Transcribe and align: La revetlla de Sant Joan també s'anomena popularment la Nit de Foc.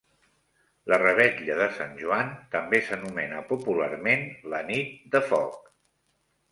La 0.91 0.97
revetlla 1.01 1.57
de 1.59 1.67
Sant 1.75 1.93
Joan 2.01 2.33
també 2.57 2.81
s'anomena 2.89 3.45
popularment 3.53 4.27
la 4.55 4.67
Nit 4.73 4.99
de 5.17 5.25
Foc. 5.33 5.75